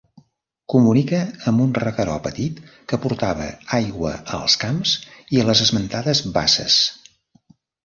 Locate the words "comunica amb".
0.73-1.63